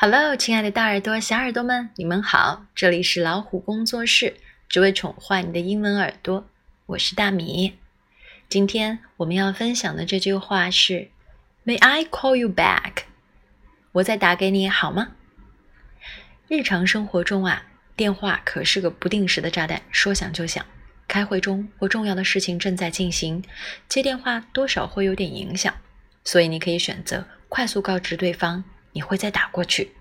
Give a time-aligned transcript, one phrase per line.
[0.00, 2.66] Hello，亲爱的大耳朵、小耳朵们，你们好！
[2.72, 4.36] 这里是老虎工作室，
[4.68, 6.48] 只为宠坏你的英文耳朵。
[6.86, 7.76] 我是大米。
[8.48, 11.08] 今天我们要分享的这句话是
[11.66, 13.06] ：May I call you back？
[13.90, 15.16] 我再打给你好吗？
[16.46, 20.64] 日常生活中啊，电话可是个不定时的炸弹，说响就响。
[21.08, 23.42] 开会中或重要的事情正在进行，
[23.88, 25.74] 接电话多少会有点影响，
[26.22, 28.62] 所以你可以选择快速告知对方。
[28.98, 29.92] 你会再打过去，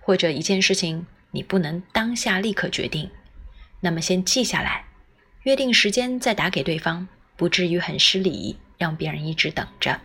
[0.00, 3.08] 或者一件事情你不能当下立刻决定，
[3.78, 4.86] 那么先记下来，
[5.44, 10.00] 约定时间再打给对方，不至于很失礼，让别人一直等着。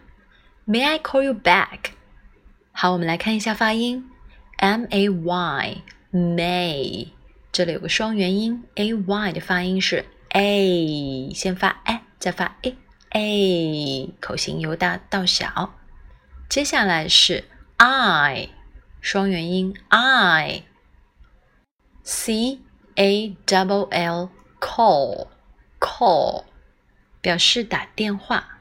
[0.67, 1.79] May I call you back？
[2.71, 4.07] 好，我们来看一下发音
[4.57, 5.77] ，M A Y
[6.11, 7.07] May，
[7.51, 15.73] 这里有个双元音，A Y 的发音是 A，先发 a，再发 a，a，口型由大到小。
[16.47, 17.45] 接下来是。
[17.77, 18.49] I
[19.01, 20.61] 双元音 I，C
[22.95, 25.27] A double L call
[25.79, 26.45] call
[27.21, 28.59] 表示打电话。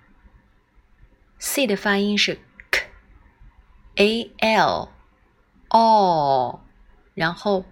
[1.38, 2.38] C 的发音是
[2.70, 4.88] K，A L
[5.68, 6.60] all，
[7.14, 7.64] 然后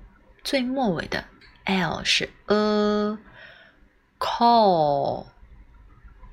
[0.43, 1.25] 最末尾的
[1.65, 3.17] L 是 A
[4.19, 5.27] call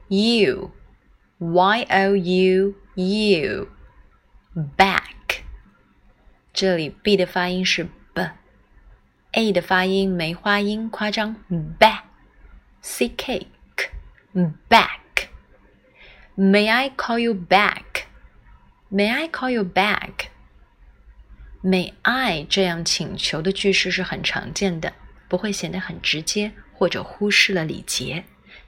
[0.07, 0.71] you
[1.37, 3.67] Y O u you
[4.76, 5.42] back，
[6.52, 11.36] 这里 b 的发音是 b，a 的发音梅花音夸张，
[11.78, 13.46] back，c k
[13.76, 18.04] k，back。May I call you back?
[18.90, 20.26] May I call you back?
[21.62, 24.92] May I 这样请求的句式是很常见的，
[25.28, 28.24] 不会显得很直接或者忽视了礼节，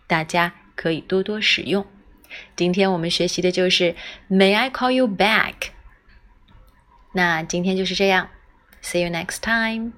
[0.06, 1.84] 大家可以多多使用。
[2.55, 3.97] 今天我们学习的就是
[4.28, 5.70] May I call you back?
[7.19, 8.28] 那今天就是这样，
[8.83, 9.92] See you next time。